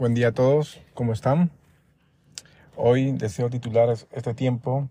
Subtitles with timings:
[0.00, 1.50] Buen día a todos, ¿cómo están?
[2.74, 4.88] Hoy deseo titular este tiempo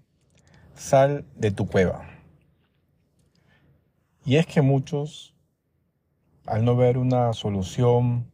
[0.76, 2.08] Sal de tu cueva.
[4.24, 5.36] Y es que muchos,
[6.46, 8.32] al no ver una solución,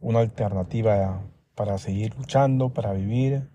[0.00, 1.20] una alternativa
[1.54, 3.50] para seguir luchando, para vivir,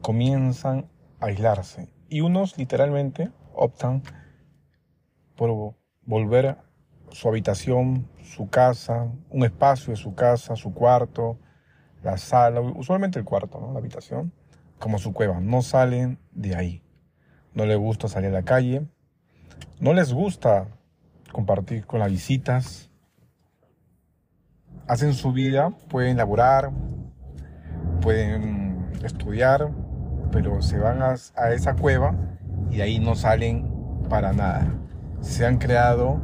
[0.00, 0.90] comienzan
[1.20, 1.88] a aislarse.
[2.08, 4.02] Y unos literalmente optan
[5.36, 6.58] por volver
[7.12, 11.38] su habitación, su casa, un espacio de su casa, su cuarto,
[12.04, 13.72] la sala, usualmente el cuarto, ¿no?
[13.72, 14.32] la habitación,
[14.78, 15.40] como su cueva.
[15.40, 16.82] No salen de ahí.
[17.54, 18.86] No les gusta salir a la calle.
[19.80, 20.68] No les gusta
[21.32, 22.90] compartir con las visitas.
[24.86, 26.70] Hacen su vida, pueden laborar,
[28.02, 29.70] pueden estudiar,
[30.30, 32.14] pero se van a, a esa cueva
[32.70, 33.70] y de ahí no salen
[34.10, 34.66] para nada.
[35.20, 36.20] Se han creado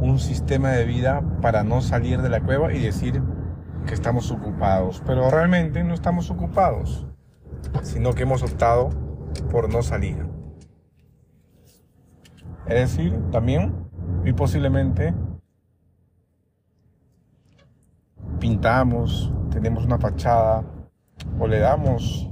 [0.00, 3.22] un sistema de vida para no salir de la cueva y decir
[3.86, 7.06] que estamos ocupados, pero realmente no estamos ocupados,
[7.82, 8.90] sino que hemos optado
[9.50, 10.26] por no salir.
[12.66, 13.72] Es decir, también
[14.24, 15.14] y posiblemente
[18.40, 20.64] pintamos, tenemos una fachada
[21.38, 22.28] o le damos,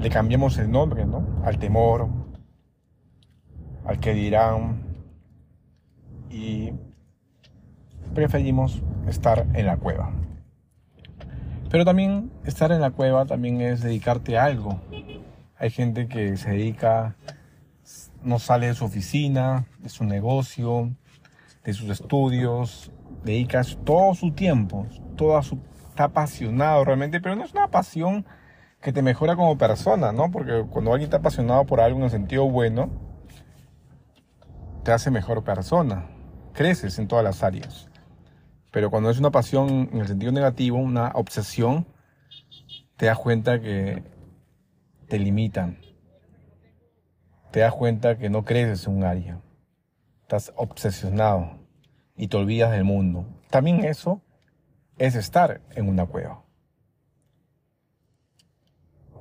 [0.00, 1.24] le cambiamos el nombre, ¿no?
[1.44, 2.08] Al temor,
[3.84, 4.82] al que dirán
[6.30, 6.72] y
[8.14, 10.12] preferimos estar en la cueva.
[11.70, 14.80] Pero también estar en la cueva también es dedicarte a algo.
[15.58, 17.16] Hay gente que se dedica,
[18.22, 20.90] no sale de su oficina, de su negocio,
[21.64, 22.90] de sus estudios,
[23.24, 25.58] dedica todo su tiempo, toda su,
[25.88, 28.24] está apasionado realmente, pero no es una pasión
[28.80, 30.30] que te mejora como persona, ¿no?
[30.30, 32.88] Porque cuando alguien está apasionado por algo en el sentido bueno,
[34.84, 36.06] te hace mejor persona,
[36.52, 37.87] creces en todas las áreas.
[38.78, 41.88] Pero cuando es una pasión en el sentido negativo, una obsesión,
[42.96, 44.04] te das cuenta que
[45.08, 45.80] te limitan.
[47.50, 49.40] Te das cuenta que no creces en un área.
[50.22, 51.58] Estás obsesionado
[52.16, 53.26] y te olvidas del mundo.
[53.50, 54.22] También eso
[54.96, 56.44] es estar en una cueva.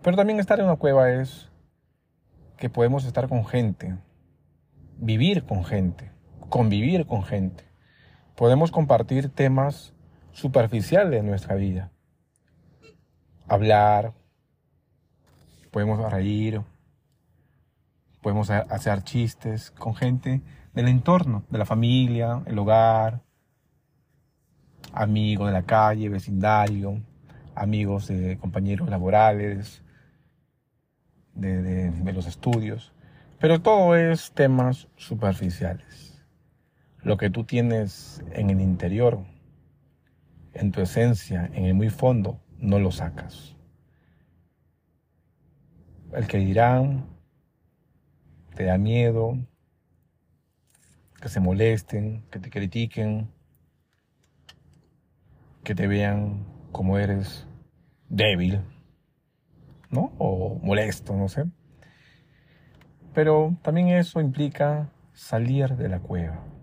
[0.03, 1.49] Pero también estar en una cueva es
[2.57, 3.97] que podemos estar con gente,
[4.99, 6.11] vivir con gente,
[6.47, 7.66] convivir con gente
[8.37, 9.93] podemos compartir temas
[10.31, 11.89] superficiales de nuestra vida.
[13.47, 14.13] Hablar,
[15.71, 16.61] podemos reír,
[18.21, 20.43] podemos hacer chistes con gente
[20.75, 23.23] del entorno, de la familia, el hogar,
[24.93, 27.01] amigos de la calle, vecindario,
[27.55, 29.81] amigos de compañeros laborales,
[31.33, 32.93] de, de los estudios.
[33.39, 36.16] Pero todo es temas superficiales
[37.07, 39.23] lo que tú tienes en el interior,
[40.53, 43.55] en tu esencia, en el muy fondo, no lo sacas.
[46.13, 47.05] El que dirán,
[48.55, 49.37] te da miedo,
[51.21, 53.31] que se molesten, que te critiquen,
[55.63, 57.47] que te vean como eres
[58.09, 58.59] débil,
[59.89, 60.11] ¿no?
[60.17, 61.45] O molesto, no sé.
[63.13, 66.56] Pero también eso implica salir de la cueva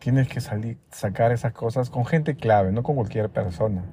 [0.00, 3.84] tienes que salir, sacar esas cosas con gente clave, no con cualquier persona.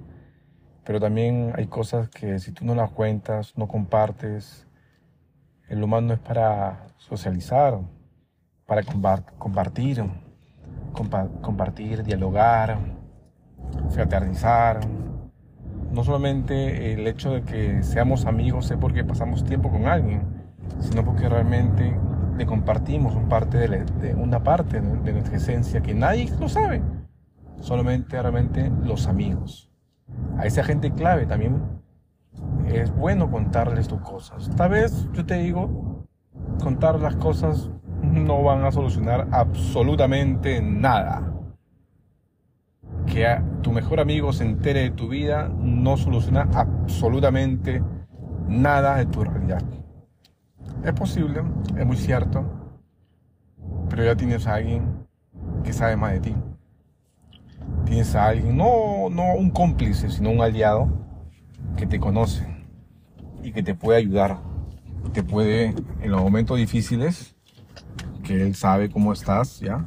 [0.85, 4.65] Pero también hay cosas que si tú no las cuentas, no compartes,
[5.67, 7.77] el humano es para socializar,
[8.65, 8.83] para
[9.37, 10.01] compartir,
[11.41, 12.79] compartir, dialogar,
[13.89, 14.79] fraternizar.
[15.91, 20.21] No solamente el hecho de que seamos amigos es porque pasamos tiempo con alguien,
[20.79, 21.97] sino porque realmente
[22.37, 26.81] le compartimos parte de, una parte de nuestra esencia que nadie lo sabe,
[27.61, 29.71] solamente realmente los amigos.
[30.37, 31.61] A esa gente clave también
[32.67, 34.49] es bueno contarles tus cosas.
[34.55, 36.05] Tal vez yo te digo,
[36.61, 37.71] contar las cosas
[38.01, 41.33] no van a solucionar absolutamente nada.
[43.07, 47.81] Que tu mejor amigo se entere de tu vida no soluciona absolutamente
[48.47, 49.63] nada de tu realidad.
[50.87, 51.41] Es posible,
[51.77, 52.45] es muy cierto,
[53.89, 55.05] pero ya tienes a alguien
[55.65, 56.35] que sabe más de ti.
[57.83, 60.87] Tienes a alguien, no, no un cómplice, sino un aliado
[61.75, 62.47] que te conoce
[63.43, 64.39] y que te puede ayudar.
[65.11, 67.35] Te puede, en los momentos difíciles,
[68.23, 69.85] que él sabe cómo estás, ¿ya?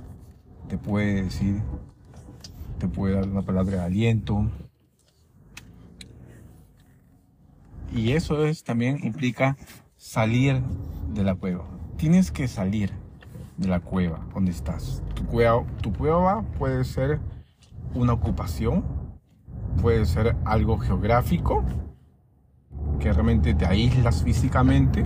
[0.68, 1.62] Te puede decir,
[2.76, 4.50] te puede dar una palabra de aliento.
[7.90, 9.56] Y eso es también implica
[10.00, 10.62] salir
[11.12, 11.66] de la cueva.
[11.98, 12.90] Tienes que salir
[13.58, 15.02] de la cueva donde estás.
[15.14, 17.20] Tu cueva, tu cueva puede ser
[17.92, 18.82] una ocupación,
[19.82, 21.62] puede ser algo geográfico,
[22.98, 25.04] que realmente te aíslas físicamente,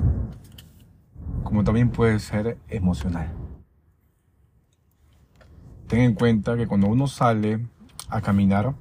[1.43, 3.35] como también puede ser emocional.
[5.89, 7.67] Ten en cuenta que cuando uno sale
[8.09, 8.77] a caminar,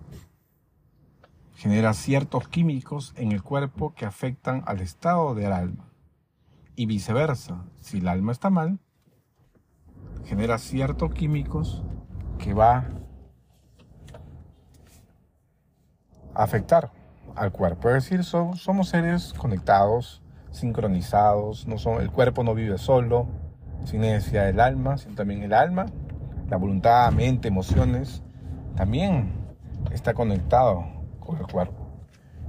[1.55, 5.92] genera ciertos químicos en el cuerpo que afectan al estado del alma.
[6.75, 8.79] Y viceversa, si el alma está mal,
[10.25, 11.83] genera ciertos químicos
[12.39, 12.87] que va
[16.33, 16.91] a afectar
[17.35, 17.89] al cuerpo.
[17.89, 20.21] Es decir, somos seres conectados,
[20.51, 23.27] sincronizados, no son, el cuerpo no vive solo,
[23.85, 25.85] sin necesidad del alma, sino también el alma,
[26.49, 28.23] la voluntad, mente, emociones,
[28.75, 29.33] también
[29.91, 30.85] está conectado
[31.19, 31.83] con el cuerpo.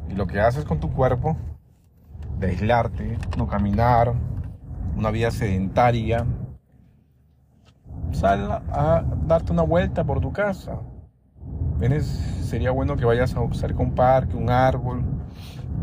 [0.09, 1.37] Y lo que haces con tu cuerpo,
[2.47, 4.15] aislarte, no caminar,
[4.97, 6.25] una vida sedentaria,
[8.13, 10.81] sal a darte una vuelta por tu casa.
[12.43, 15.05] Sería bueno que vayas a observar un parque, un árbol,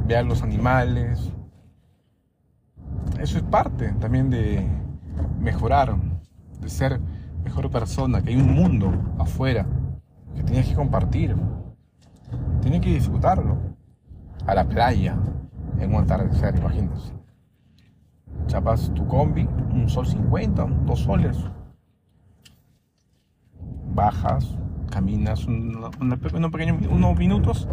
[0.08, 1.32] veas los animales.
[3.20, 4.68] Eso es parte también de
[5.40, 5.96] mejorar,
[6.60, 7.00] de ser
[7.44, 9.66] mejor persona, que hay un mundo afuera
[10.36, 11.36] que tienes que compartir.
[12.62, 13.58] Tienes que disfrutarlo.
[14.48, 15.18] A la playa,
[15.82, 17.14] en un atardecer, imagínense.
[18.48, 21.38] Chapas tu combi, un sol 50, dos soles.
[23.94, 24.58] Bajas,
[24.90, 27.68] caminas unos minutos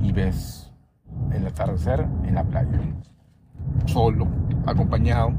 [0.00, 0.72] y ves
[1.32, 2.80] el atardecer en la playa.
[3.86, 4.26] Solo,
[4.66, 5.32] acompañado,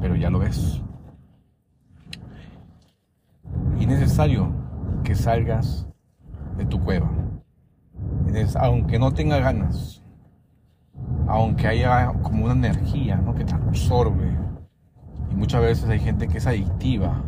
[0.00, 0.82] pero ya lo ves.
[3.78, 4.52] Y es necesario
[5.04, 5.86] que salgas
[6.56, 7.10] de tu cueva.
[8.56, 10.02] aunque no tenga ganas,
[11.28, 14.36] aunque haya como una energía que te absorbe.
[15.30, 17.22] Y muchas veces hay gente que es adictiva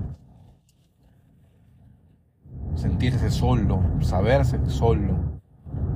[2.75, 5.15] sentirse solo, saberse solo,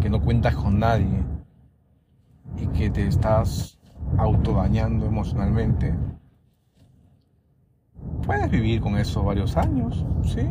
[0.00, 1.24] que no cuentas con nadie
[2.58, 3.78] y que te estás
[4.18, 5.94] autodañando emocionalmente.
[8.26, 10.46] Puedes vivir con eso varios años, ¿sí?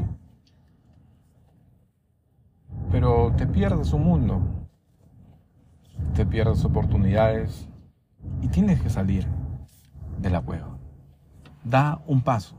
[2.91, 4.62] Pero te pierdes un mundo,
[6.13, 7.67] te pierdes oportunidades
[8.41, 9.27] y tienes que salir
[10.19, 10.77] de la cueva.
[11.63, 12.55] Da un paso.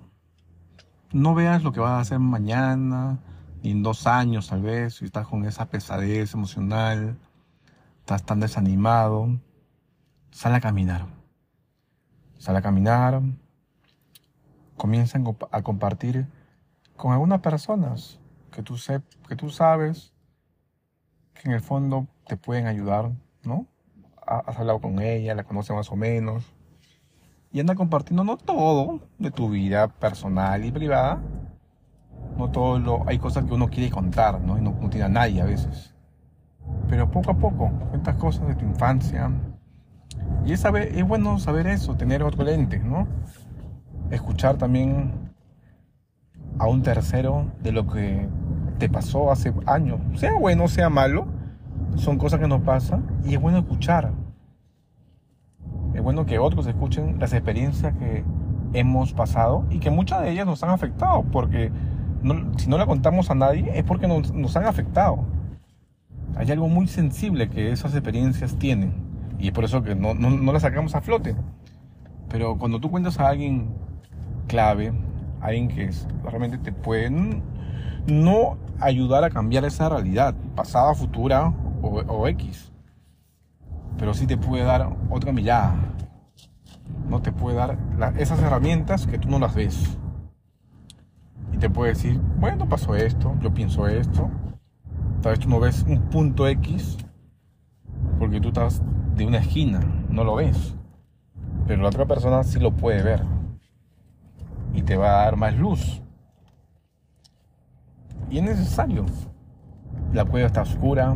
[1.12, 3.20] No veas lo que vas a hacer mañana,
[3.62, 7.16] en dos años tal vez, si estás con esa pesadez emocional,
[8.00, 9.40] estás tan desanimado,
[10.30, 11.06] sal a caminar.
[12.38, 13.22] Sal a caminar,
[14.76, 15.18] comienza
[15.52, 16.26] a compartir
[16.96, 18.18] con algunas personas
[18.50, 18.76] que tú,
[19.28, 20.12] que tú sabes
[21.34, 23.12] que en el fondo te pueden ayudar,
[23.46, 23.66] ¿no?
[24.26, 26.54] Has hablado con ella, la conoces más o menos.
[27.52, 31.22] Y anda compartiendo no todo de tu vida personal y privada,
[32.36, 34.58] no todo lo, hay cosas que uno quiere contar, ¿no?
[34.58, 35.94] Y no, tiene a nadie a veces.
[36.88, 39.30] Pero poco a poco, cuentas cosas de tu infancia.
[40.44, 43.06] Y es, saber, es bueno saber eso, tener otro lente, ¿no?
[44.10, 45.32] Escuchar también
[46.58, 48.28] a un tercero de lo que
[48.78, 50.00] te pasó hace años.
[50.18, 51.26] Sea bueno, sea malo,
[51.96, 54.12] son cosas que nos pasan y es bueno escuchar.
[55.94, 58.24] Es bueno que otros escuchen las experiencias que
[58.72, 61.70] hemos pasado y que muchas de ellas nos han afectado porque
[62.56, 65.24] si no la contamos a nadie es porque nos, han afectado.
[66.36, 68.94] Hay algo muy sensible que esas experiencias tienen
[69.38, 71.36] y es por eso que no, no, las sacamos a flote.
[72.28, 73.68] Pero cuando tú cuentas a alguien
[74.48, 74.92] clave,
[75.40, 75.90] alguien que
[76.24, 77.10] realmente te puede
[78.06, 81.52] no ayudar a cambiar esa realidad, pasada, futura
[81.84, 82.72] o, X,
[83.98, 85.76] pero sí te puede dar otra mirada,
[87.08, 87.78] no te puede dar
[88.18, 89.98] esas herramientas que tú no las ves
[91.52, 94.28] y te puede decir, bueno, pasó esto, yo pienso esto.
[95.22, 96.98] Tal vez tú no ves un punto X
[98.18, 98.82] porque tú estás
[99.14, 100.74] de una esquina, no lo ves.
[101.66, 103.24] Pero la otra persona sí lo puede ver
[104.74, 106.02] y te va a dar más luz.
[108.30, 109.06] Y es necesario.
[110.12, 111.14] La cueva está oscura,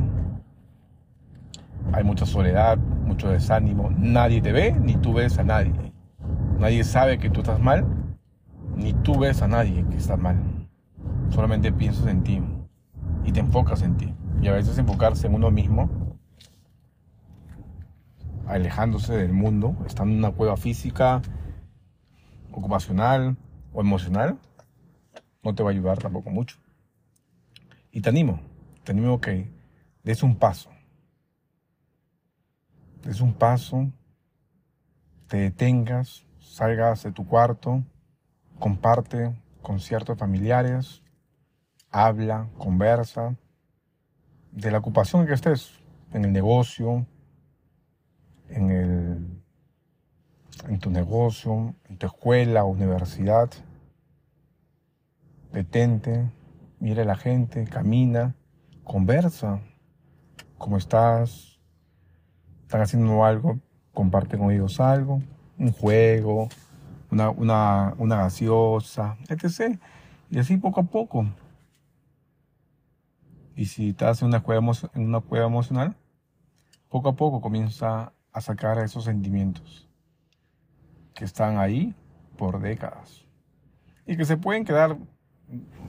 [1.92, 5.72] hay mucha soledad, mucho desánimo, nadie te ve ni tú ves a nadie.
[6.58, 7.86] Nadie sabe que tú estás mal
[8.76, 10.68] ni tú ves a nadie que está mal.
[11.30, 12.40] Solamente piensas en ti
[13.24, 14.14] y te enfocas en ti.
[14.40, 15.90] Y a veces enfocarse en uno mismo,
[18.46, 21.20] alejándose del mundo, estando en una cueva física,
[22.52, 23.36] ocupacional
[23.72, 24.38] o emocional,
[25.42, 26.56] no te va a ayudar tampoco mucho.
[27.90, 28.40] Y te animo,
[28.84, 29.50] te animo que
[30.04, 30.70] des un paso.
[33.02, 33.90] Des un paso,
[35.28, 37.84] te detengas, salgas de tu cuarto,
[38.58, 41.02] comparte con ciertos familiares,
[41.90, 43.36] habla, conversa,
[44.52, 45.78] de la ocupación en que estés,
[46.12, 47.06] en el negocio,
[48.48, 49.42] en, el,
[50.68, 53.50] en tu negocio, en tu escuela, universidad.
[55.52, 56.30] Detente,
[56.80, 58.34] mira a la gente, camina,
[58.84, 59.60] conversa.
[60.56, 61.57] ¿Cómo estás?
[62.68, 63.58] ¿Están haciendo algo?
[63.94, 65.22] Comparte con ellos algo.
[65.58, 66.50] Un juego,
[67.10, 69.80] una, una, una gaseosa, etc.
[70.28, 71.24] Y así poco a poco.
[73.56, 75.96] Y si estás en una cueva, en una cueva emocional,
[76.90, 79.88] poco a poco comienza a sacar esos sentimientos
[81.14, 81.94] que están ahí
[82.36, 83.24] por décadas.
[84.04, 84.98] Y que se pueden quedar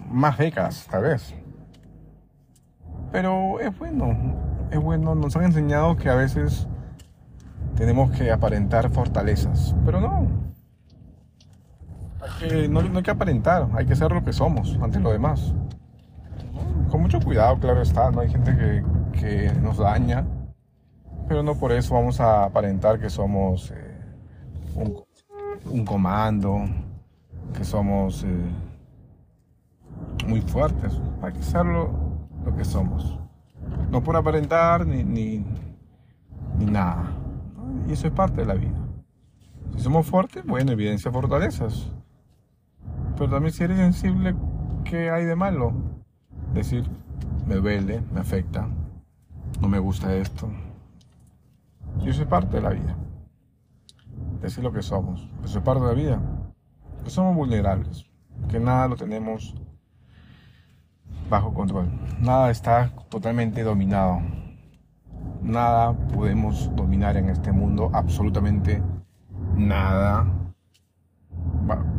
[0.10, 1.36] más décadas, tal vez.
[3.12, 5.16] Pero es bueno, es bueno.
[5.16, 6.68] Nos han enseñado que a veces
[7.76, 10.28] tenemos que aparentar fortalezas, pero no.
[12.70, 15.54] no, hay que aparentar, hay que ser lo que somos ante lo demás.
[16.90, 18.84] Con mucho cuidado, claro está, no hay gente que,
[19.20, 20.26] que nos daña,
[21.30, 23.90] pero no por eso vamos a aparentar que somos eh,
[25.72, 26.66] un, comando,
[27.56, 28.28] que somos eh,
[30.28, 31.00] muy fuertes.
[31.22, 31.92] Hay que ser lo,
[32.58, 33.20] que somos.
[33.92, 35.46] No por aparentar ni, ni,
[36.60, 37.12] nada.
[37.88, 38.78] Y eso es parte de la vida.
[39.76, 41.92] Si somos fuertes, bueno, evidencia fortalezas.
[43.18, 44.36] Pero también si eres sensible,
[44.84, 45.74] ¿qué hay de malo?
[46.54, 46.86] Decir,
[47.48, 48.68] me duele, me afecta,
[49.60, 50.50] no me gusta esto,
[52.04, 52.96] y eso es parte de la vida.
[54.42, 55.28] Decir lo que somos.
[55.44, 56.22] Eso es parte de la vida.
[57.04, 58.06] Que somos vulnerables.
[58.50, 59.56] Que nada lo tenemos
[61.30, 61.88] bajo control.
[62.20, 64.22] Nada está totalmente dominado.
[65.42, 67.90] Nada podemos dominar en este mundo.
[67.94, 68.82] Absolutamente
[69.56, 70.28] nada.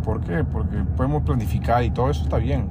[0.05, 0.45] ¿Por qué?
[0.45, 2.71] Porque podemos planificar y todo eso está bien.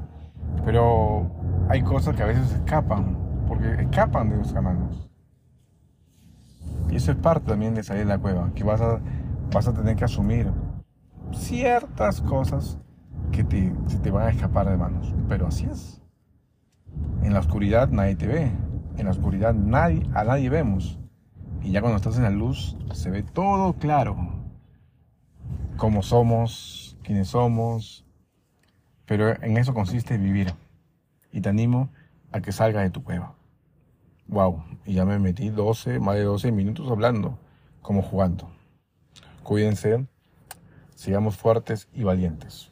[0.65, 1.31] Pero
[1.69, 3.17] hay cosas que a veces escapan.
[3.47, 5.09] Porque escapan de nuestras manos.
[6.91, 8.99] Y eso es parte también de salir de la cueva, que vas a,
[9.53, 10.51] vas a tener que asumir
[11.31, 12.79] ciertas cosas
[13.31, 15.13] que te, se te van a escapar de manos.
[15.27, 15.98] Pero así es.
[17.23, 18.51] En la oscuridad nadie te ve.
[18.97, 20.99] En la oscuridad nadie, a nadie vemos.
[21.61, 24.15] Y ya cuando estás en la luz se ve todo claro.
[25.77, 28.05] Cómo somos, quiénes somos.
[29.05, 30.53] Pero en eso consiste vivir.
[31.31, 31.89] Y te animo
[32.31, 33.35] a que salgas de tu cueva.
[34.27, 37.39] Wow, y ya me metí 12, más de 12 minutos hablando,
[37.81, 38.47] como jugando.
[39.41, 40.05] Cuídense,
[40.93, 42.68] sigamos fuertes y valientes.